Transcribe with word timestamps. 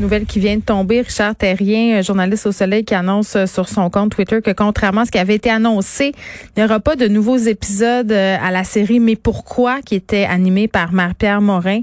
Nouvelle 0.00 0.26
qui 0.26 0.38
vient 0.38 0.56
de 0.56 0.62
tomber, 0.62 1.00
Richard 1.00 1.34
Terrien, 1.34 2.02
journaliste 2.02 2.46
au 2.46 2.52
Soleil, 2.52 2.84
qui 2.84 2.94
annonce 2.94 3.34
euh, 3.34 3.46
sur 3.46 3.68
son 3.68 3.90
compte 3.90 4.10
Twitter 4.14 4.40
que 4.40 4.52
contrairement 4.52 5.00
à 5.00 5.04
ce 5.06 5.10
qui 5.10 5.18
avait 5.18 5.34
été 5.34 5.50
annoncé, 5.50 6.12
il 6.56 6.60
n'y 6.60 6.64
aura 6.64 6.78
pas 6.78 6.94
de 6.94 7.08
nouveaux 7.08 7.36
épisodes 7.36 8.12
euh, 8.12 8.36
à 8.40 8.52
la 8.52 8.62
série 8.62 9.00
Mais 9.00 9.16
pourquoi, 9.16 9.82
qui 9.82 9.96
était 9.96 10.24
animée 10.24 10.68
par 10.68 10.92
Marie-Pierre 10.92 11.40
Morin. 11.40 11.80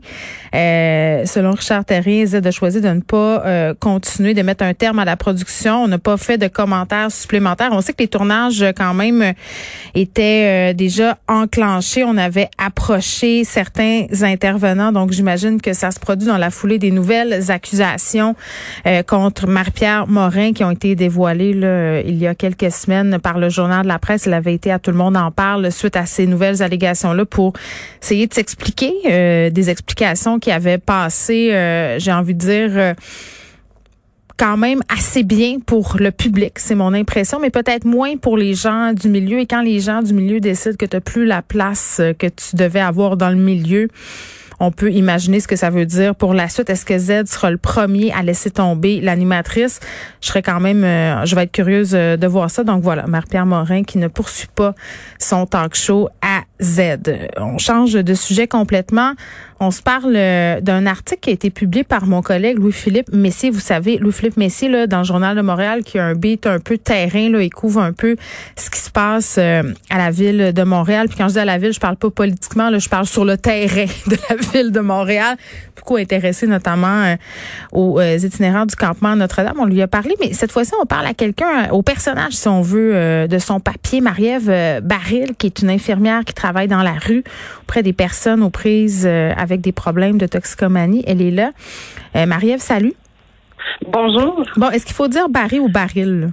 Euh, 0.53 1.25
selon 1.25 1.51
Richard 1.51 1.83
Terrien, 1.83 2.25
Z 2.25 2.35
a 2.35 2.51
choisi 2.51 2.79
de 2.79 2.87
ne 2.87 3.01
pas 3.01 3.43
euh, 3.45 3.73
continuer, 3.77 4.33
de 4.33 4.41
mettre 4.43 4.63
un 4.63 4.73
terme 4.73 4.99
à 4.99 5.05
la 5.05 5.17
production. 5.17 5.83
On 5.83 5.87
n'a 5.89 5.99
pas 5.99 6.15
fait 6.15 6.37
de 6.37 6.47
commentaires 6.47 7.11
supplémentaires. 7.11 7.71
On 7.73 7.81
sait 7.81 7.91
que 7.91 8.03
les 8.03 8.07
tournages, 8.07 8.65
quand 8.77 8.93
même, 8.93 9.33
étaient 9.93 10.73
déjà 10.73 11.17
enclenchés. 11.27 12.05
On 12.05 12.15
avait 12.15 12.49
approché 12.57 13.43
certains 13.43 14.05
intervenants, 14.21 14.93
donc 14.93 15.11
j'imagine 15.11 15.59
que 15.59 15.73
ça 15.73 15.91
se 15.91 15.99
produit 15.99 16.27
dans 16.27 16.37
la 16.37 16.49
foulée 16.49 16.79
des 16.79 16.91
nouvelles 16.91 17.51
accusations 17.51 18.04
euh, 18.85 19.03
contre 19.03 19.47
Marie-Pierre 19.47 20.07
Morin 20.07 20.53
qui 20.53 20.63
ont 20.63 20.71
été 20.71 20.95
dévoilées 20.95 21.53
là, 21.53 22.01
il 22.01 22.17
y 22.17 22.27
a 22.27 22.35
quelques 22.35 22.71
semaines 22.71 23.19
par 23.19 23.39
le 23.39 23.49
journal 23.49 23.83
de 23.83 23.87
la 23.87 23.99
presse. 23.99 24.27
Elle 24.27 24.33
avait 24.33 24.53
été 24.53 24.71
à 24.71 24.79
Tout 24.79 24.91
le 24.91 24.97
monde 24.97 25.17
en 25.17 25.31
parle 25.31 25.71
suite 25.71 25.95
à 25.95 26.05
ces 26.05 26.27
nouvelles 26.27 26.61
allégations-là 26.61 27.25
pour 27.25 27.53
essayer 28.01 28.27
de 28.27 28.33
s'expliquer 28.33 28.93
euh, 29.05 29.49
des 29.49 29.69
explications 29.69 30.39
qui 30.39 30.51
avaient 30.51 30.77
passé, 30.77 31.51
euh, 31.53 31.99
j'ai 31.99 32.11
envie 32.11 32.35
de 32.35 32.39
dire 32.39 32.95
quand 34.37 34.57
même 34.57 34.81
assez 34.89 35.23
bien 35.23 35.59
pour 35.65 35.95
le 35.99 36.11
public, 36.11 36.59
c'est 36.59 36.75
mon 36.75 36.93
impression, 36.93 37.39
mais 37.39 37.49
peut-être 37.49 37.85
moins 37.85 38.17
pour 38.17 38.37
les 38.37 38.53
gens 38.53 38.91
du 38.93 39.07
milieu. 39.07 39.39
Et 39.39 39.45
quand 39.45 39.61
les 39.61 39.79
gens 39.79 40.01
du 40.01 40.13
milieu 40.13 40.39
décident 40.39 40.75
que 40.77 40.85
tu 40.85 40.95
n'as 40.95 41.01
plus 41.01 41.25
la 41.25 41.41
place 41.41 42.01
que 42.19 42.27
tu 42.27 42.55
devais 42.55 42.81
avoir 42.81 43.15
dans 43.15 43.29
le 43.29 43.37
milieu, 43.37 43.87
on 44.59 44.71
peut 44.71 44.91
imaginer 44.91 45.39
ce 45.39 45.47
que 45.47 45.55
ça 45.55 45.69
veut 45.69 45.85
dire 45.85 46.15
pour 46.15 46.33
la 46.33 46.49
suite. 46.49 46.69
Est-ce 46.69 46.85
que 46.85 46.97
Z 46.97 47.25
sera 47.25 47.51
le 47.51 47.57
premier 47.57 48.11
à 48.13 48.23
laisser 48.23 48.51
tomber 48.51 49.01
l'animatrice? 49.01 49.79
Je 50.21 50.27
serais 50.27 50.41
quand 50.41 50.59
même, 50.59 50.83
euh, 50.83 51.25
je 51.25 51.35
vais 51.35 51.43
être 51.43 51.51
curieuse 51.51 51.91
euh, 51.93 52.17
de 52.17 52.27
voir 52.27 52.49
ça. 52.49 52.63
Donc 52.63 52.83
voilà, 52.83 53.07
Marie-Pierre 53.07 53.45
Morin 53.45 53.83
qui 53.83 53.97
ne 53.97 54.07
poursuit 54.07 54.49
pas 54.53 54.73
son 55.19 55.45
talk 55.45 55.75
show 55.75 56.09
à 56.21 56.41
Z. 56.61 56.99
On 57.37 57.57
change 57.57 57.93
de 57.93 58.13
sujet 58.13 58.47
complètement. 58.47 59.13
On 59.59 59.71
se 59.71 59.81
parle 59.81 60.13
euh, 60.15 60.59
d'un 60.59 60.85
article 60.85 61.21
qui 61.21 61.29
a 61.29 61.33
été 61.33 61.49
publié 61.49 61.83
par 61.83 62.05
mon 62.07 62.21
collègue 62.21 62.57
Louis-Philippe 62.57 63.13
Messier. 63.13 63.49
Vous 63.49 63.61
savez, 63.61 63.97
Louis-Philippe 63.97 64.35
Messier, 64.35 64.67
là, 64.67 64.85
dans 64.85 64.99
le 64.99 65.03
Journal 65.05 65.35
de 65.35 65.41
Montréal, 65.41 65.83
qui 65.83 65.97
a 65.97 66.05
un 66.05 66.13
beat 66.13 66.45
un 66.45 66.59
peu 66.59 66.77
terrain, 66.77 67.29
là, 67.29 67.41
il 67.41 67.49
couvre 67.49 67.81
un 67.81 67.93
peu 67.93 68.17
ce 68.57 68.69
qui 68.69 68.79
se 68.79 68.89
passe 68.89 69.37
à 69.37 69.63
la 69.97 70.11
ville 70.11 70.51
de 70.53 70.63
Montréal. 70.63 71.07
Puis 71.07 71.17
quand 71.17 71.29
je 71.29 71.33
dis 71.33 71.39
à 71.39 71.45
la 71.45 71.57
ville, 71.57 71.71
je 71.71 71.79
parle 71.79 71.95
pas 71.95 72.09
politiquement, 72.09 72.69
là, 72.69 72.79
je 72.79 72.89
parle 72.89 73.05
sur 73.05 73.23
le 73.23 73.37
terrain 73.37 73.85
de 74.07 74.17
la 74.29 74.35
ville 74.35 74.71
de 74.71 74.79
Montréal, 74.81 75.37
beaucoup 75.75 75.97
intéressé 75.97 76.47
notamment 76.47 77.03
euh, 77.03 77.15
aux 77.71 77.99
euh, 77.99 78.17
itinéraires 78.17 78.65
du 78.65 78.75
campement 78.75 79.15
Notre-Dame. 79.15 79.57
On 79.59 79.65
lui 79.65 79.81
a 79.81 79.87
parlé, 79.87 80.15
mais 80.19 80.33
cette 80.33 80.51
fois-ci, 80.51 80.71
on 80.81 80.85
parle 80.85 81.05
à 81.05 81.13
quelqu'un, 81.13 81.69
au 81.71 81.81
personnage, 81.81 82.33
si 82.33 82.47
on 82.47 82.61
veut, 82.61 82.95
euh, 82.95 83.27
de 83.27 83.37
son 83.39 83.59
papier, 83.59 84.01
Marie-Ève 84.01 84.81
Baril, 84.83 85.35
qui 85.37 85.47
est 85.47 85.61
une 85.61 85.69
infirmière 85.69 86.23
qui 86.25 86.33
travaille 86.33 86.44
dans 86.67 86.83
la 86.83 86.93
rue 86.93 87.23
auprès 87.63 87.83
des 87.83 87.93
personnes 87.93 88.43
aux 88.43 88.49
prises 88.49 89.05
avec 89.05 89.61
des 89.61 89.71
problèmes 89.71 90.17
de 90.17 90.27
toxicomanie. 90.27 91.03
Elle 91.07 91.21
est 91.21 91.31
là. 91.31 91.51
Marie-Ève, 92.25 92.59
salut. 92.59 92.93
Bonjour. 93.87 94.45
Bon, 94.55 94.69
est-ce 94.69 94.85
qu'il 94.85 94.95
faut 94.95 95.07
dire 95.07 95.27
Barry 95.29 95.59
ou 95.59 95.69
Baril? 95.69 96.31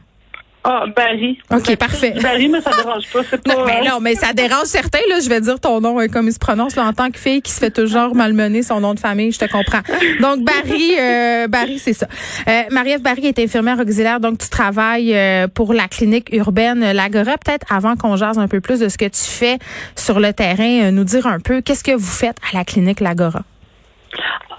Ah, 0.65 0.85
Barry. 0.95 1.39
OK, 1.53 1.77
parfait. 1.77 2.15
Barry, 2.23 2.49
mais 2.49 2.61
ça 2.61 2.71
dérange 2.71 3.11
pas. 3.13 3.21
C'est 3.29 3.43
pas. 3.43 3.55
Non, 3.55 3.65
mais 3.65 3.89
non, 3.89 4.01
mais 4.01 4.15
ça 4.15 4.33
dérange 4.33 4.67
certains, 4.67 5.01
là. 5.09 5.19
Je 5.21 5.29
vais 5.29 5.41
dire 5.41 5.59
ton 5.59 5.81
nom 5.81 6.01
euh, 6.01 6.07
comme 6.07 6.29
il 6.29 6.33
se 6.33 6.39
prononce, 6.39 6.77
là, 6.77 6.85
en 6.85 6.93
tant 6.93 7.11
que 7.11 7.19
fille 7.19 7.43
qui 7.43 7.51
se 7.51 7.59
fait 7.59 7.71
toujours 7.71 8.15
malmener 8.15 8.63
son 8.63 8.81
nom 8.81 8.95
de 8.95 9.01
famille. 9.01 9.33
Je 9.33 9.41
te 9.41 9.51
comprends. 9.51 9.81
Donc, 10.21 10.45
Barry, 10.45 10.93
euh, 10.99 11.49
Barry, 11.49 11.79
c'est 11.81 11.95
ça. 11.95 12.07
Euh, 12.49 12.63
Marie-Ève 12.71 13.03
Barry 13.03 13.27
est 13.27 13.39
infirmière 13.41 13.79
auxiliaire. 13.81 14.21
Donc, 14.21 14.39
tu 14.39 14.49
travailles 14.49 15.15
euh, 15.15 15.49
pour 15.49 15.75
la 15.75 15.89
clinique 15.89 16.29
urbaine 16.33 16.93
L'Agora. 16.93 17.37
Peut-être 17.39 17.67
avant 17.73 17.97
qu'on 17.97 18.17
jase 18.17 18.39
un 18.39 18.49
peu 18.49 18.61
plus 18.61 18.79
de 18.79 18.89
ce 18.89 18.97
que 18.99 19.07
tu 19.07 19.23
fais 19.23 19.59
sur 19.97 20.21
le 20.21 20.33
terrain, 20.33 20.93
nous 20.93 21.05
dire 21.05 21.27
un 21.27 21.41
peu 21.41 21.61
qu'est-ce 21.61 21.85
que 21.85 21.93
vous 21.93 22.07
faites 22.07 22.37
à 22.53 22.57
la 22.57 22.65
clinique 22.65 23.01
L'Agora. 23.01 23.43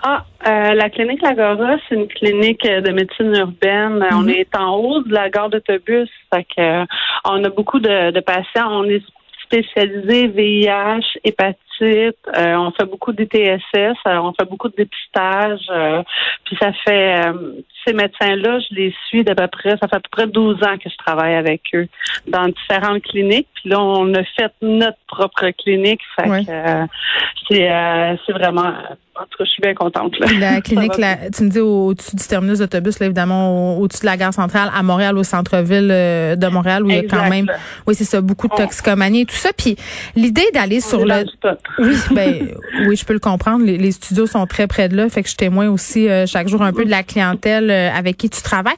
Ah, 0.04 0.26
euh, 0.48 0.74
la 0.74 0.90
clinique 0.90 1.22
Lagora, 1.22 1.78
c'est 1.88 1.96
une 1.96 2.08
clinique 2.08 2.64
de 2.64 2.92
médecine 2.92 3.34
urbaine. 3.36 4.00
Mhm. 4.00 4.18
On 4.18 4.28
est 4.28 4.56
en 4.56 4.76
haut 4.76 5.02
de 5.02 5.14
la 5.14 5.30
gare 5.30 5.50
d'autobus. 5.50 6.10
Fait 6.34 6.44
que, 6.44 6.62
euh, 6.62 6.86
on 7.26 7.44
a 7.44 7.50
beaucoup 7.50 7.80
de, 7.80 8.12
de 8.12 8.20
patients. 8.20 8.70
On 8.70 8.84
est 8.86 9.04
spécialisé 9.46 10.28
VIH, 10.28 11.20
hépatite 11.24 11.64
euh, 11.82 12.56
on 12.56 12.72
fait 12.72 12.86
beaucoup 12.86 13.12
d'ITSS, 13.12 13.98
euh, 14.08 14.18
on 14.18 14.34
fait 14.34 14.50
beaucoup 14.50 14.70
de 14.70 14.76
dépistage. 14.76 15.62
Euh, 15.70 16.04
puis 16.46 16.58
ça 16.60 16.72
fait 16.86 17.22
ces 17.86 17.94
médecins-là, 17.94 18.60
je 18.60 18.76
les 18.76 18.96
suis 19.08 19.24
d'à 19.24 19.36
peu 19.36 19.48
près, 19.48 19.72
ça 19.72 19.88
fait 19.88 19.96
à 19.96 20.00
peu 20.00 20.10
près 20.12 20.28
12 20.28 20.64
ans 20.64 20.78
que 20.78 20.90
je 20.90 20.98
travaille 20.98 21.36
avec 21.36 21.62
eux 21.74 21.88
dans 22.28 22.48
différentes 22.48 23.04
cliniques. 23.04 23.48
Puis 23.56 23.70
là, 23.70 23.82
on 23.82 24.14
a 24.14 24.24
fait 24.24 24.54
notre 24.62 24.98
propre 25.08 25.50
clinique. 25.52 26.02
Fait 26.16 26.46
que 26.46 26.88
c'est 27.50 28.18
c'est 28.26 28.34
vraiment 28.34 28.74
en 29.16 29.24
tout 29.24 29.38
cas, 29.38 29.46
je 29.46 29.50
suis 29.50 29.62
bien 29.62 29.74
contente. 29.74 30.18
Là. 30.20 30.28
La 30.40 30.62
clinique, 30.62 30.94
tu 31.36 31.44
me 31.44 31.50
dis 31.50 31.60
au-dessus 31.60 32.16
du 32.16 32.24
terminus 32.24 32.60
d'autobus, 32.60 33.00
là, 33.00 33.06
évidemment, 33.06 33.78
au-dessus 33.78 34.02
de 34.02 34.06
la 34.06 34.18
gare 34.18 34.34
centrale, 34.34 34.70
à 34.76 34.84
Montréal, 34.84 35.18
au 35.18 35.24
centre-ville 35.24 35.88
de 35.88 36.48
Montréal, 36.48 36.84
où 36.84 36.90
il 36.90 36.96
y 36.96 37.00
a 37.00 37.04
quand 37.04 37.30
même, 37.30 37.48
oui, 37.88 37.96
c'est 37.96 38.06
ça, 38.06 38.22
beaucoup 38.22 38.48
de 38.48 38.56
toxicomanie 38.56 39.22
et 39.22 39.26
tout 39.26 39.36
ça. 39.36 39.50
Puis 39.56 39.76
l'idée 40.16 40.50
d'aller 40.54 40.82
sur 40.82 41.06
le, 41.06 41.26
oui, 41.80 41.96
ben 42.12 42.48
oui, 42.88 42.96
je 42.96 43.06
peux 43.06 43.14
le 43.14 43.20
comprendre. 43.20 43.66
Les, 43.66 43.92
studios 43.92 44.26
sont 44.26 44.46
très 44.48 44.68
près 44.68 44.90
de 44.90 44.98
là, 44.98 45.10
fait 45.10 45.24
que 45.24 45.30
je 45.30 45.36
témoigne 45.36 45.68
aussi 45.68 46.10
euh, 46.10 46.26
chaque 46.26 46.48
jour 46.48 46.62
un 46.62 46.74
peu 46.74 46.86
de 46.86 46.90
la 46.90 47.04
clientèle 47.04 47.70
euh, 47.70 47.92
avec 47.92 48.18
qui 48.18 48.30
tu 48.30 48.42
travailles. 48.42 48.76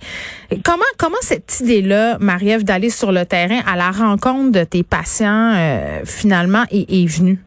Comment 0.63 0.83
comment 0.97 1.15
cette 1.21 1.59
idée-là, 1.61 2.17
Marie-Ève, 2.19 2.63
d'aller 2.63 2.89
sur 2.89 3.11
le 3.11 3.25
terrain 3.25 3.59
à 3.65 3.75
la 3.75 3.91
rencontre 3.91 4.51
de 4.51 4.63
tes 4.63 4.83
patients 4.83 5.53
euh, 5.55 6.01
finalement 6.03 6.63
est, 6.71 6.91
est 6.91 7.05
venue? 7.05 7.44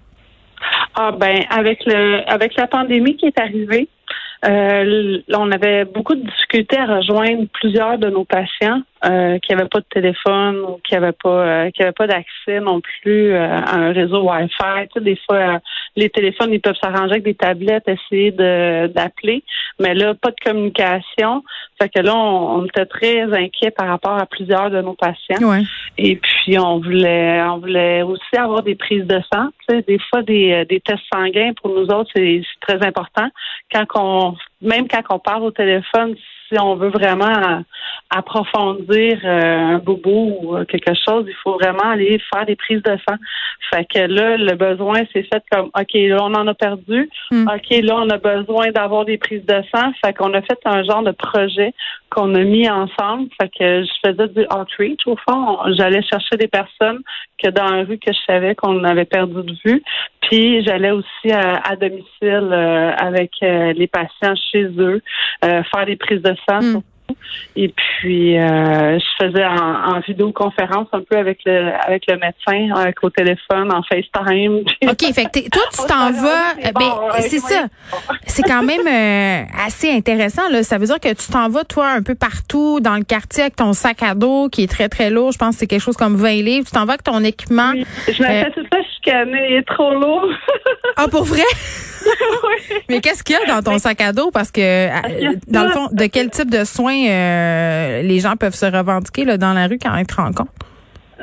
Ah 1.01 1.13
ben 1.13 1.45
avec 1.49 1.85
le 1.87 2.29
avec 2.29 2.57
la 2.57 2.67
pandémie 2.67 3.17
qui 3.17 3.27
est 3.27 3.39
arrivée, 3.39 3.89
euh, 4.45 5.21
on 5.33 5.53
avait 5.53 5.85
beaucoup 5.85 6.17
de 6.17 6.23
difficultés 6.23 6.77
à 6.77 6.87
rejoindre 6.97 7.47
plusieurs 7.53 7.99
de 7.99 8.11
nos 8.11 8.25
patients 8.25 8.83
euh, 9.05 9.39
qui 9.39 9.53
n'avaient 9.55 9.69
pas 9.69 9.79
de 9.79 9.87
téléphone 9.91 10.59
ou 10.61 10.81
qui 10.83 10.95
n'avaient 10.95 11.13
pas 11.13 11.29
euh, 11.29 11.71
qui 11.71 11.83
avaient 11.83 11.93
pas 11.93 12.09
d'accès 12.09 12.59
non 12.61 12.81
plus 12.81 13.33
euh, 13.33 13.47
à 13.47 13.77
un 13.77 13.93
réseau 13.93 14.29
Wi-Fi. 14.29 14.89
Tu 14.89 14.95
sais, 14.95 15.01
des 15.01 15.19
fois, 15.25 15.61
les 15.95 16.11
téléphones, 16.11 16.53
ils 16.53 16.61
peuvent 16.61 16.77
s'arranger 16.83 17.13
avec 17.13 17.23
des 17.23 17.35
tablettes, 17.35 17.87
essayer 17.87 18.33
de 18.33 18.89
d'appeler, 18.89 19.45
mais 19.79 19.95
là, 19.95 20.15
pas 20.15 20.31
de 20.31 20.37
communication. 20.45 21.45
Fait 21.81 21.89
que 21.89 22.01
là, 22.01 22.17
on, 22.17 22.65
était 22.65 22.87
très 22.87 23.23
inquiets 23.33 23.71
par 23.71 23.87
rapport 23.87 24.19
à 24.19 24.27
plusieurs 24.27 24.71
de 24.71 24.83
nos 24.83 24.95
patients. 24.95 25.63
Et 25.97 26.17
puis, 26.17 26.59
on 26.59 26.81
voulait 26.81 27.41
on 27.43 27.59
voulait 27.59 28.03
aussi 28.03 28.37
avoir 28.37 28.65
des 28.65 28.75
prises 28.75 29.07
de 29.07 29.21
sang. 29.33 29.51
Tu 29.69 29.77
sais, 29.77 29.83
des 29.83 30.01
fois, 30.11 30.23
des, 30.23 30.65
des 30.69 30.81
tests 30.81 31.05
sanguins 31.13 31.53
pour 31.63 31.71
nous 31.71 31.87
autres, 31.87 32.11
c'est 32.17 32.43
très 32.61 32.85
important. 32.85 33.29
Quand 33.73 33.85
on 33.95 34.35
même 34.61 34.89
quand 34.89 35.03
on 35.11 35.19
parle 35.21 35.45
au 35.45 35.51
téléphone, 35.53 36.17
si 36.49 36.59
on 36.59 36.75
veut 36.77 36.89
vraiment 36.89 37.63
approfondir 38.11 39.21
euh, 39.25 39.75
un 39.75 39.79
bobo 39.79 40.39
ou 40.41 40.65
quelque 40.65 40.95
chose, 41.07 41.27
il 41.29 41.35
faut 41.43 41.55
vraiment 41.55 41.91
aller 41.91 42.21
faire 42.33 42.47
des 42.47 42.57
prises 42.57 42.83
de 42.83 42.97
sang. 43.09 43.17
Fait 43.71 43.85
que 43.85 43.99
là, 43.99 44.37
le 44.39 44.55
besoin, 44.55 45.03
c'est 45.13 45.25
fait 45.25 45.43
comme 45.51 45.67
OK, 45.67 45.93
là, 45.93 46.17
on 46.23 46.35
en 46.35 46.47
a 46.47 46.55
perdu. 46.55 47.11
Hmm. 47.31 47.47
OK, 47.49 47.83
là, 47.83 47.97
on 47.97 48.09
a 48.09 48.17
besoin 48.17 48.71
d'avoir 48.71 49.05
des 49.05 49.19
prises 49.19 49.45
de 49.45 49.63
sang. 49.75 49.93
Fait 50.03 50.15
qu'on 50.15 50.33
a 50.33 50.41
fait 50.41 50.59
un 50.65 50.83
genre 50.85 51.03
de 51.03 51.11
projet 51.11 51.75
qu'on 52.11 52.35
a 52.35 52.45
mis 52.45 52.69
ensemble. 52.69 53.29
Fait 53.41 53.51
que 53.51 53.83
je 53.85 54.09
faisais 54.09 54.29
du 54.29 54.47
outreach 54.57 55.07
au 55.07 55.17
fond. 55.29 55.59
J'allais 55.77 56.03
chercher 56.03 56.37
des 56.37 56.49
personnes 56.49 57.01
que 57.43 57.51
dans 57.51 57.69
la 57.69 57.85
rue 57.85 57.99
que 57.99 58.13
je 58.13 58.19
savais 58.27 58.55
qu'on 58.55 58.85
avait 58.85 59.05
perdu 59.05 59.43
de 59.43 59.55
vue. 59.65 59.83
Puis 60.23 60.65
j'allais 60.65 60.93
aussi 60.93 61.31
à, 61.31 61.77
domicile 61.77 62.49
euh, 62.53 62.93
avec 62.97 63.33
euh, 63.43 63.75
les 63.75 63.87
patients 63.87 64.35
chez 64.51 64.65
eux, 64.79 65.03
faire 65.43 65.87
des 65.87 65.97
prises 65.97 66.23
de 66.23 66.35
sang. 66.49 66.61
Hmm. 66.61 66.81
Et 67.57 67.69
puis, 67.69 68.39
euh, 68.39 68.99
je 68.99 69.27
faisais 69.27 69.45
en, 69.45 70.01
vidéoconférence 70.01 70.87
un 70.93 71.01
peu 71.01 71.17
avec 71.17 71.41
le 71.45 71.73
avec 71.85 72.05
le 72.09 72.17
médecin, 72.17 72.75
avec 72.77 73.03
au 73.03 73.11
téléphone, 73.11 73.73
en 73.73 73.83
FaceTime. 73.83 74.63
OK, 74.89 75.13
fait 75.13 75.25
que 75.25 75.49
toi, 75.51 75.63
tu 75.71 75.87
t'en 75.87 76.13
vas. 76.13 76.55
Ben, 76.75 77.21
c'est 77.21 77.41
ça. 77.41 77.67
C'est 78.27 78.43
quand 78.43 78.63
même 78.63 78.87
euh, 78.87 79.45
assez 79.67 79.91
intéressant. 79.91 80.49
Là. 80.51 80.63
Ça 80.63 80.79
veut 80.79 80.87
dire 80.87 81.01
que 81.01 81.09
tu 81.09 81.33
t'en 81.33 81.49
vas, 81.49 81.65
toi, 81.65 81.89
un 81.89 82.03
peu 82.03 82.15
partout 82.15 82.81
dans 82.81 82.97
le 82.97 83.05
quartier 83.05 83.45
avec 83.45 83.57
ton 83.57 83.73
sac 83.73 84.03
à 84.03 84.15
dos 84.15 84.49
qui 84.49 84.63
est 84.63 84.71
très, 84.71 84.89
très 84.89 85.11
lourd. 85.11 85.33
Je 85.33 85.39
pense 85.39 85.57
que 85.57 85.61
c'est 85.61 85.67
quelque 85.67 85.83
chose 85.83 85.97
comme 85.97 86.17
20 86.17 86.43
livres. 86.43 86.67
Tu 86.67 86.73
t'en 86.73 86.85
vas 86.85 86.93
avec 86.93 87.03
ton 87.03 87.25
équipement. 87.25 87.73
Je 88.07 88.23
me 88.23 88.29
fais 88.29 88.51
tout 88.53 88.65
ça 88.73 88.79
chicaner. 88.95 89.49
Il 89.51 89.57
est 89.57 89.67
trop 89.67 89.93
lourd. 89.95 90.29
ah, 90.97 91.09
pour 91.09 91.25
vrai? 91.25 91.43
Mais 92.89 93.01
qu'est-ce 93.01 93.23
qu'il 93.23 93.37
y 93.37 93.39
a 93.39 93.55
dans 93.55 93.63
ton 93.63 93.79
sac 93.79 94.01
à 94.01 94.13
dos? 94.13 94.31
Parce 94.31 94.51
que, 94.51 94.61
euh, 94.61 95.35
dans 95.47 95.65
le 95.65 95.71
fond, 95.71 95.89
de 95.93 96.07
quel 96.07 96.31
type 96.31 96.51
de 96.51 96.65
soins 96.65 97.09
euh, 97.09 98.03
les 98.03 98.21
gens 98.21 98.37
peuvent 98.37 98.55
se 98.55 98.67
revendiquer 98.67 99.25
là, 99.25 99.37
dans 99.37 99.53
la 99.53 99.67
rue 99.67 99.79
quand 99.79 99.97
ils 99.97 100.07
te 100.07 100.15
rencontrent? 100.15 100.53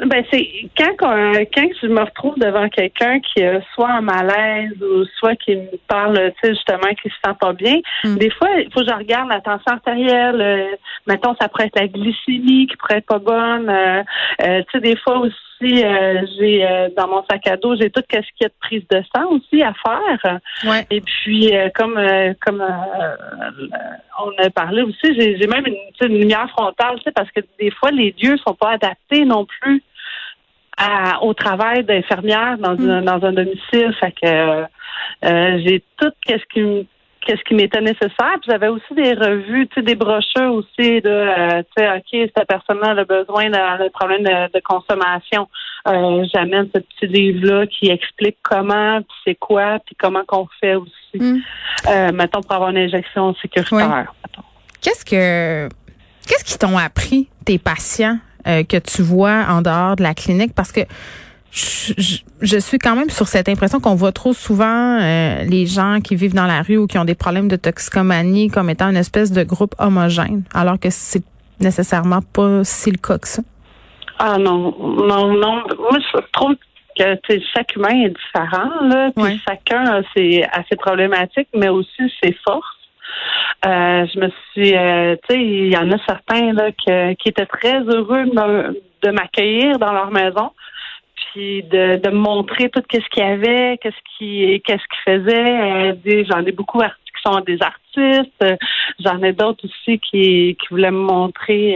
Ben 0.03 0.25
c'est 0.29 0.45
quand 0.77 0.93
quand 0.99 1.67
je 1.81 1.87
me 1.87 2.01
retrouve 2.01 2.37
devant 2.37 2.67
quelqu'un 2.67 3.19
qui 3.21 3.41
a 3.41 3.61
soit 3.73 3.89
un 3.89 4.01
malaise 4.01 4.73
ou 4.81 5.05
soit 5.17 5.35
qui 5.37 5.55
me 5.55 5.77
parle, 5.87 6.33
tu 6.41 6.47
sais 6.47 6.53
justement 6.53 6.93
qui 7.01 7.09
se 7.09 7.15
sent 7.23 7.35
pas 7.39 7.53
bien. 7.53 7.77
Mm. 8.03 8.17
Des 8.17 8.29
fois, 8.31 8.49
il 8.57 8.69
faut 8.73 8.81
que 8.81 8.87
je 8.87 8.93
regarde 8.93 9.29
la 9.29 9.39
tension 9.39 9.71
artérielle. 9.71 10.41
Euh, 10.41 10.75
mettons, 11.07 11.33
ça 11.39 11.47
pourrait 11.47 11.67
être 11.67 11.79
la 11.79 11.87
glycémie 11.87 12.67
qui 12.67 12.75
pourrait 12.75 12.97
être 12.97 13.05
pas 13.05 13.19
bonne. 13.19 13.69
Euh, 13.69 14.03
euh, 14.41 14.61
tu 14.63 14.71
sais, 14.73 14.79
des 14.81 14.97
fois 14.97 15.19
aussi, 15.19 15.35
j'ai 15.61 16.89
dans 16.97 17.07
mon 17.07 17.23
sac 17.29 17.47
à 17.47 17.57
dos, 17.57 17.75
j'ai 17.75 17.89
tout 17.89 18.01
ce 18.11 18.19
qui 18.19 18.43
est 18.43 18.47
de 18.47 18.53
prise 18.59 18.83
de 18.89 19.01
sang 19.15 19.27
aussi 19.31 19.63
à 19.63 19.73
faire. 19.73 20.39
Ouais. 20.65 20.85
Et 20.89 21.01
puis 21.01 21.51
comme 21.73 21.99
comme 22.45 22.63
on 24.21 24.43
a 24.43 24.49
parlé 24.49 24.81
aussi, 24.83 25.13
j'ai 25.17 25.47
même 25.47 25.65
une, 25.65 26.07
une 26.07 26.19
lumière 26.19 26.49
frontale, 26.49 26.99
parce 27.15 27.31
que 27.31 27.41
des 27.59 27.71
fois 27.71 27.91
les 27.91 28.13
lieux 28.21 28.37
sont 28.45 28.55
pas 28.55 28.71
adaptés 28.71 29.25
non 29.25 29.45
plus 29.45 29.81
au 31.21 31.33
travail 31.33 31.83
d'infirmière 31.83 32.57
dans, 32.57 32.71
un, 32.71 33.01
mm. 33.01 33.05
dans 33.05 33.25
un 33.25 33.33
domicile. 33.33 33.93
Fait 33.99 34.11
que 34.11 34.65
euh, 35.23 35.59
j'ai 35.63 35.83
tout 35.97 36.11
qu'est-ce 36.25 36.43
qui 36.53 36.87
qu'est-ce 37.25 37.43
qui 37.43 37.55
m'était 37.55 37.81
nécessaire. 37.81 38.37
Puis 38.41 38.49
j'avais 38.49 38.67
aussi 38.67 38.93
des 38.95 39.13
revues, 39.13 39.67
tu 39.67 39.75
sais, 39.75 39.81
des 39.81 39.95
brochures 39.95 40.53
aussi 40.53 41.01
de, 41.01 41.09
euh, 41.09 41.63
tu 41.75 41.83
sais, 41.83 41.89
ok, 41.91 42.31
cette 42.35 42.47
personne-là 42.47 43.01
a 43.01 43.03
besoin 43.03 43.49
d'un 43.49 43.89
problème 43.93 44.23
de, 44.23 44.59
consommation. 44.63 45.47
Euh, 45.87 46.23
J'amène 46.33 46.69
ce 46.73 46.79
petit 46.79 47.07
livre-là 47.07 47.67
qui 47.67 47.89
explique 47.89 48.37
comment, 48.41 49.01
puis 49.01 49.17
c'est 49.25 49.35
quoi, 49.35 49.79
puis 49.85 49.95
comment 49.99 50.23
qu'on 50.25 50.47
fait 50.61 50.75
aussi. 50.75 50.93
Mm. 51.15 51.41
Euh, 51.89 52.11
mettons 52.13 52.41
pour 52.41 52.53
avoir 52.53 52.69
une 52.69 52.77
injection 52.77 53.35
sécuritaire. 53.35 54.13
Qu'est-ce 54.81 55.03
que 55.03 55.67
qu'est-ce 56.27 56.43
qu'ils 56.43 56.57
t'ont 56.57 56.77
appris 56.77 57.29
tes 57.43 57.57
patients 57.57 58.17
que 58.45 58.77
tu 58.77 59.01
vois 59.01 59.45
en 59.49 59.61
dehors 59.61 59.95
de 59.95 60.03
la 60.03 60.13
clinique? 60.13 60.53
Parce 60.55 60.71
que 60.71 60.81
je, 61.55 62.57
suis 62.59 62.79
quand 62.79 62.95
même 62.95 63.09
sur 63.09 63.27
cette 63.27 63.47
impression 63.47 63.79
qu'on 63.79 63.95
voit 63.95 64.11
trop 64.11 64.33
souvent 64.33 64.99
euh, 64.99 65.43
les 65.45 65.65
gens 65.65 65.99
qui 66.03 66.15
vivent 66.15 66.33
dans 66.33 66.47
la 66.47 66.61
rue 66.61 66.75
ou 66.75 66.85
qui 66.85 66.97
ont 66.97 67.05
des 67.05 67.15
problèmes 67.15 67.47
de 67.47 67.55
toxicomanie 67.55 68.49
comme 68.49 68.69
étant 68.69 68.89
une 68.89 68.97
espèce 68.97 69.31
de 69.31 69.43
groupe 69.43 69.73
homogène, 69.79 70.43
alors 70.53 70.77
que 70.77 70.89
c'est 70.89 71.23
nécessairement 71.61 72.19
pas 72.21 72.65
si 72.65 72.91
le 72.91 72.97
cas 72.97 73.17
que 73.17 73.27
ça. 73.27 73.41
Ah 74.19 74.37
non, 74.37 74.75
non, 74.79 75.33
non. 75.33 75.63
Moi, 75.79 75.99
je 76.13 76.19
trouve 76.33 76.55
que 76.97 77.39
chaque 77.55 77.73
humain 77.75 78.03
est 78.03 78.09
différent, 78.09 78.81
là, 78.81 79.11
puis 79.15 79.41
chacun 79.47 79.85
a 79.85 80.01
ses, 80.13 80.43
a 80.43 80.61
ses 80.69 80.75
problématiques, 80.75 81.49
mais 81.55 81.69
aussi 81.69 82.11
ses 82.21 82.33
forces. 82.45 82.65
Euh, 83.65 84.05
je 84.13 84.19
me 84.19 84.29
suis, 84.51 84.75
euh, 84.75 85.15
tu 85.27 85.35
sais, 85.35 85.41
il 85.41 85.71
y 85.71 85.77
en 85.77 85.89
a 85.89 85.97
certains 86.05 86.51
là 86.51 86.71
qui 86.73 87.29
étaient 87.29 87.45
très 87.45 87.79
heureux 87.79 88.25
de 88.25 89.11
m'accueillir 89.11 89.79
dans 89.79 89.93
leur 89.93 90.11
maison, 90.11 90.51
puis 91.35 91.63
de, 91.63 91.97
de 91.97 92.09
me 92.09 92.17
montrer 92.17 92.69
tout 92.69 92.81
ce 92.89 92.97
qu'il 93.09 93.23
y 93.23 93.27
avait, 93.27 93.77
qu'est-ce 93.81 94.17
qui, 94.17 94.61
qu'est-ce 94.61 94.83
qu'ils 94.87 95.23
faisaient. 95.23 95.93
Euh, 96.07 96.23
j'en 96.29 96.45
ai 96.45 96.53
beaucoup 96.53 96.81
qui 96.81 97.21
sont 97.25 97.41
des 97.41 97.57
artistes. 97.61 98.45
J'en 98.99 99.21
ai 99.21 99.33
d'autres 99.33 99.65
aussi 99.65 99.99
qui, 99.99 100.55
qui 100.59 100.67
voulaient 100.69 100.91
me 100.91 100.97
montrer 100.97 101.75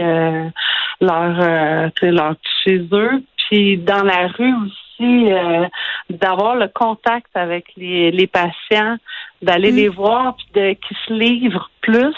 leur, 1.01 1.91
leur 2.01 2.35
chez 2.63 2.87
eux. 2.91 3.23
Puis 3.49 3.77
dans 3.77 4.03
la 4.03 4.27
rue 4.27 4.53
aussi 4.53 5.31
euh, 5.31 5.65
d'avoir 6.09 6.55
le 6.55 6.67
contact 6.67 7.29
avec 7.33 7.65
les, 7.77 8.11
les 8.11 8.27
patients, 8.27 8.97
d'aller 9.41 9.71
les 9.71 9.89
mm. 9.89 9.93
voir, 9.93 10.35
puis 10.35 10.47
de 10.53 10.73
qu'ils 10.73 10.97
se 11.07 11.13
livrent 11.13 11.71
plus 11.81 12.15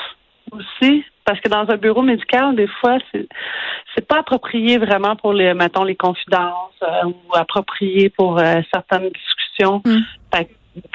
aussi. 0.51 1.05
Parce 1.31 1.39
que 1.39 1.47
dans 1.47 1.73
un 1.73 1.77
bureau 1.77 2.01
médical, 2.01 2.57
des 2.57 2.67
fois, 2.67 2.97
c'est 3.09 3.25
c'est 3.95 4.05
pas 4.05 4.19
approprié 4.19 4.77
vraiment 4.77 5.15
pour 5.15 5.31
les, 5.31 5.53
mettons, 5.53 5.85
les 5.85 5.95
confidences 5.95 6.75
euh, 6.83 7.05
ou 7.05 7.33
approprié 7.33 8.09
pour 8.09 8.37
euh, 8.37 8.59
certaines 8.73 9.09
discussions. 9.09 9.81
Mm. 9.85 9.99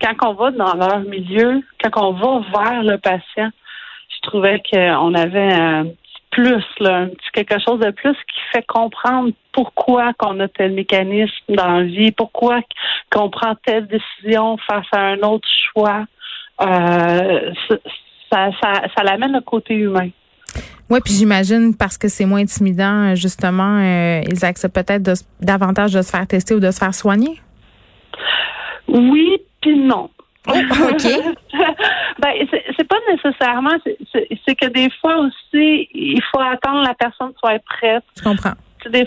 quand 0.03 0.29
on 0.29 0.35
va 0.35 0.51
dans 0.51 0.75
leur 0.75 1.01
milieu, 1.01 1.63
quand 1.83 2.03
on 2.05 2.13
va 2.13 2.41
vers 2.55 2.83
le 2.83 2.99
patient, 2.99 3.49
je 4.11 4.29
trouvais 4.29 4.63
qu'on 4.71 5.15
avait 5.15 5.55
un 5.55 5.87
plus, 6.33 6.65
là, 6.81 6.97
un 6.97 7.09
petit 7.09 7.31
quelque 7.33 7.59
chose 7.59 7.81
de 7.81 7.91
plus 7.93 8.13
qui 8.13 8.41
fait 8.53 8.67
comprendre 8.67 9.33
pourquoi 9.53 10.13
qu'on 10.19 10.39
a 10.41 10.49
tel 10.49 10.73
mécanisme 10.73 11.33
dans 11.49 11.79
la 11.79 11.83
vie, 11.85 12.13
pourquoi 12.13 12.61
qu'on 13.11 13.31
prend 13.31 13.55
telle 13.65 13.87
décision 13.87 14.59
face 14.59 14.87
à 14.93 15.01
un 15.01 15.21
autre 15.21 15.49
choix. 15.73 16.05
Euh, 16.61 17.55
ça, 18.31 18.51
ça, 18.63 18.83
ça 18.95 19.03
l'amène 19.03 19.35
au 19.35 19.41
côté 19.41 19.73
humain. 19.73 20.11
Oui, 20.89 21.01
puis 21.05 21.15
j'imagine 21.15 21.75
parce 21.77 21.99
que 21.99 22.09
c'est 22.09 22.27
moins 22.27 22.41
intimidant, 22.41 23.15
justement, 23.17 23.79
euh, 23.79 24.21
ils 24.31 24.45
acceptent 24.45 24.75
peut-être 24.75 25.03
davantage 25.41 25.93
de 25.93 26.03
se 26.03 26.11
faire 26.11 26.27
tester 26.27 26.55
ou 26.55 26.61
de 26.61 26.71
se 26.71 26.79
faire 26.79 26.95
soigner? 26.95 27.41
Oui, 28.87 29.39
puis 29.61 29.77
non. 29.77 30.11
Oh, 30.47 30.53
OK. 30.91 31.03
ben, 32.21 32.33
c'est 32.77 32.89
pas 32.89 32.99
nécessairement. 33.11 33.77
C'est 34.13 34.55
que 34.55 34.67
des 34.67 34.89
fois 35.01 35.17
aussi, 35.19 35.89
il 35.93 36.23
faut 36.31 36.41
attendre 36.41 36.83
la 36.83 36.95
personne 36.95 37.33
soit 37.41 37.59
prête. 37.65 38.05
Je 38.17 38.23
comprends. 38.23 38.55
Des, 38.89 39.05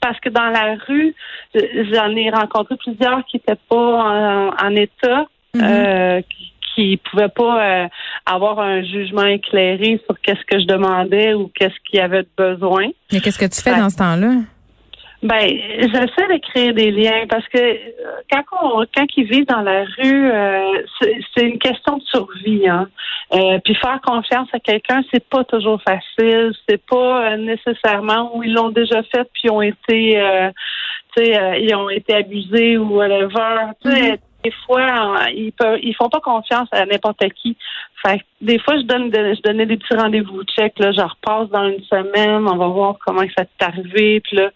parce 0.00 0.18
que 0.18 0.28
dans 0.28 0.48
la 0.48 0.74
rue, 0.88 1.14
j'en 1.54 2.16
ai 2.16 2.30
rencontré 2.30 2.74
plusieurs 2.76 3.24
qui 3.26 3.36
n'étaient 3.36 3.60
pas 3.68 4.50
en, 4.60 4.74
état, 4.74 5.26
mm-hmm. 5.54 5.62
euh, 5.62 6.20
qui, 6.22 6.53
ne 6.76 6.96
pouvaient 6.96 7.28
pas 7.28 7.84
euh, 7.84 7.88
avoir 8.26 8.58
un 8.60 8.82
jugement 8.82 9.26
éclairé 9.26 10.00
sur 10.06 10.20
qu'est-ce 10.20 10.44
que 10.46 10.60
je 10.60 10.66
demandais 10.66 11.34
ou 11.34 11.50
qu'est-ce 11.54 11.74
qu'il 11.88 11.98
y 11.98 12.02
avait 12.02 12.22
de 12.22 12.28
besoin. 12.36 12.88
Mais 13.12 13.20
qu'est-ce 13.20 13.38
que 13.38 13.46
tu 13.46 13.60
fais 13.62 13.78
dans 13.78 13.90
ce 13.90 13.96
temps-là? 13.96 14.32
Ben, 15.24 15.40
j'essaie 15.40 16.28
de 16.28 16.38
créer 16.50 16.74
des 16.74 16.90
liens 16.90 17.24
parce 17.30 17.48
que 17.48 17.58
euh, 17.58 17.78
quand 18.30 18.42
on, 18.60 18.84
quand 18.94 19.06
ils 19.16 19.24
vivent 19.24 19.46
dans 19.46 19.62
la 19.62 19.84
rue, 19.84 20.30
euh, 20.30 20.82
c'est 21.00 21.46
une 21.46 21.58
question 21.58 21.96
de 21.96 22.02
survie. 22.02 22.68
Hein. 22.68 22.88
Euh, 23.32 23.58
puis 23.64 23.74
faire 23.74 24.02
confiance 24.02 24.48
à 24.52 24.58
quelqu'un, 24.58 25.00
c'est 25.10 25.26
pas 25.26 25.42
toujours 25.44 25.80
facile. 25.80 26.52
C'est 26.68 26.84
pas 26.84 27.38
nécessairement 27.38 28.36
où 28.36 28.42
ils 28.42 28.52
l'ont 28.52 28.68
déjà 28.68 29.02
fait 29.04 29.26
puis 29.32 29.50
ont 29.50 29.62
été, 29.62 30.20
tu 31.16 31.24
sais, 31.24 31.58
ils 31.58 31.74
ont 31.74 31.88
été 31.88 32.12
abusés 32.12 32.76
ou 32.76 32.96
whatever. 32.96 33.70
Mm-hmm. 33.82 34.18
Des 34.44 34.52
fois, 34.66 35.30
ils 35.34 35.52
peuvent, 35.52 35.78
ils 35.82 35.94
font 35.94 36.08
pas 36.08 36.20
confiance 36.20 36.68
à 36.72 36.84
n'importe 36.84 37.24
qui. 37.42 37.56
Fait 38.04 38.20
des 38.40 38.58
fois, 38.58 38.76
je 38.76 38.82
donne, 38.82 39.10
je 39.12 39.40
donnais 39.42 39.66
des 39.66 39.76
petits 39.76 39.96
rendez-vous 39.96 40.42
check. 40.44 40.78
Là, 40.78 40.92
je 40.92 41.00
repasse 41.00 41.48
dans 41.50 41.68
une 41.68 41.82
semaine, 41.84 42.46
on 42.46 42.56
va 42.56 42.66
voir 42.66 42.96
comment 43.04 43.22
ça 43.36 43.44
t'est 43.44 43.64
arrivé. 43.64 44.20
Puis 44.20 44.36
là, 44.36 44.50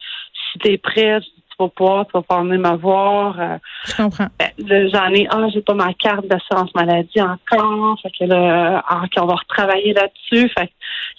si 0.53 0.59
t'es 0.59 0.79
prêt, 0.79 1.21
tu 1.21 1.31
vas 1.59 1.69
pouvoir, 1.69 2.07
tu 2.07 2.13
vas 2.13 2.23
pouvoir 2.23 2.45
venir 2.45 2.61
me 2.61 2.77
voir. 2.77 3.41
Euh, 3.41 3.57
je 3.87 3.97
comprends. 3.97 4.27
Ben, 4.39 4.91
j'en 4.93 5.13
ai, 5.13 5.27
ah, 5.31 5.49
j'ai 5.53 5.63
pas 5.63 5.75
ma 5.75 5.95
carte 5.95 6.27
d'assurance 6.27 6.75
maladie 6.75 7.21
encore. 7.21 7.99
Fait 8.03 8.11
que 8.11 8.25
là, 8.25 8.85
ah, 8.87 9.05
on 9.17 9.27
va 9.27 9.35
retravailler 9.35 9.95
là-dessus. 9.95 10.51
Fait 10.51 10.71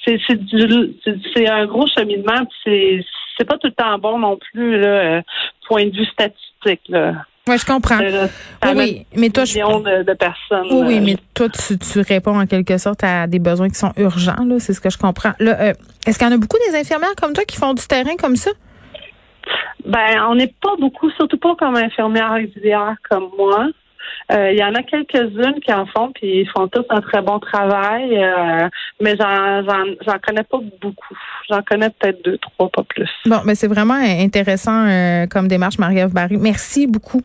c'est, 0.05 0.19
c'est 0.27 0.39
du, 0.39 0.95
c'est, 1.35 1.49
un 1.49 1.65
gros 1.65 1.87
cheminement. 1.87 2.47
c'est, 2.63 3.03
c'est 3.37 3.45
pas 3.45 3.57
tout 3.57 3.67
le 3.67 3.73
temps 3.73 3.97
bon 3.97 4.19
non 4.19 4.37
plus, 4.37 4.79
là, 4.79 4.87
euh, 4.87 5.21
point 5.67 5.85
de 5.85 5.95
vue 5.95 6.05
statistique, 6.05 6.81
là. 6.89 7.25
Oui, 7.49 7.57
je 7.57 7.65
comprends. 7.65 7.97
oui, 8.75 9.05
mais 9.15 9.29
toi, 9.29 9.43
je... 9.43 9.55
de, 9.55 10.03
de 10.03 10.13
personnes. 10.13 10.67
Oui, 10.71 10.83
oui, 10.85 10.99
mais 10.99 11.15
toi, 11.33 11.47
tu, 11.49 11.79
tu, 11.79 11.99
réponds 12.01 12.39
en 12.39 12.45
quelque 12.45 12.77
sorte 12.77 13.03
à 13.03 13.25
des 13.25 13.39
besoins 13.39 13.69
qui 13.69 13.75
sont 13.75 13.91
urgents, 13.97 14.45
là. 14.45 14.59
C'est 14.59 14.73
ce 14.73 14.79
que 14.81 14.91
je 14.91 14.97
comprends. 14.99 15.33
Là, 15.39 15.59
euh, 15.59 15.73
est-ce 16.05 16.19
qu'il 16.19 16.27
y 16.27 16.29
en 16.29 16.33
a 16.33 16.37
beaucoup 16.37 16.57
des 16.69 16.77
infirmières 16.77 17.15
comme 17.19 17.33
toi 17.33 17.43
qui 17.45 17.57
font 17.57 17.73
du 17.73 17.85
terrain 17.87 18.15
comme 18.17 18.35
ça? 18.35 18.51
Ben, 19.83 20.27
on 20.29 20.35
n'est 20.35 20.53
pas 20.61 20.75
beaucoup, 20.79 21.09
surtout 21.11 21.37
pas 21.37 21.55
comme 21.57 21.75
infirmière 21.75 22.37
auxiliaire 22.39 22.95
comme 23.09 23.29
moi. 23.35 23.67
Euh, 24.31 24.51
il 24.51 24.59
y 24.59 24.63
en 24.63 24.75
a 24.75 24.83
quelques-unes 24.83 25.59
qui 25.65 25.73
en 25.73 25.85
font, 25.87 26.11
puis 26.13 26.41
ils 26.41 26.49
font 26.49 26.67
tous 26.67 26.85
un 26.89 27.01
très 27.01 27.21
bon 27.21 27.39
travail, 27.39 28.15
euh, 28.15 28.67
mais 29.01 29.15
j'en, 29.19 29.63
j'en, 29.63 30.19
connais 30.25 30.43
pas 30.43 30.59
beaucoup. 30.81 31.15
J'en 31.49 31.61
connais 31.63 31.89
peut-être 31.89 32.23
deux, 32.23 32.37
trois, 32.37 32.69
pas 32.69 32.83
plus. 32.83 33.09
Bon, 33.25 33.39
mais 33.45 33.55
c'est 33.55 33.67
vraiment 33.67 33.95
intéressant 33.95 34.85
euh, 34.87 35.25
comme 35.25 35.47
démarche, 35.47 35.79
Marie-Ève 35.79 36.13
Barry. 36.13 36.37
Merci 36.37 36.85
beaucoup 36.85 37.21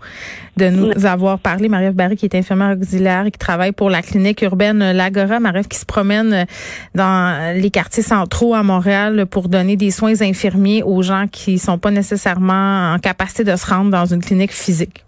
de 0.56 0.70
nous 0.70 1.04
avoir 1.04 1.38
parlé. 1.38 1.68
Marie-Ève 1.68 1.94
Barry, 1.94 2.16
qui 2.16 2.24
est 2.24 2.34
infirmière 2.34 2.76
auxiliaire 2.76 3.26
et 3.26 3.30
qui 3.30 3.38
travaille 3.38 3.72
pour 3.72 3.90
la 3.90 4.00
clinique 4.00 4.40
urbaine 4.42 4.92
L'Agora. 4.92 5.40
Marie-Ève 5.40 5.68
qui 5.68 5.78
se 5.78 5.86
promène 5.86 6.46
dans 6.94 7.54
les 7.54 7.70
quartiers 7.70 8.02
centraux 8.02 8.54
à 8.54 8.62
Montréal 8.62 9.26
pour 9.26 9.48
donner 9.48 9.76
des 9.76 9.90
soins 9.90 10.22
infirmiers 10.22 10.82
aux 10.82 11.02
gens 11.02 11.26
qui 11.30 11.58
sont 11.58 11.78
pas 11.78 11.90
nécessairement 11.90 12.94
en 12.94 12.98
capacité 12.98 13.44
de 13.44 13.56
se 13.56 13.66
rendre 13.66 13.90
dans 13.90 14.06
une 14.06 14.22
clinique 14.22 14.52
physique. 14.52 15.04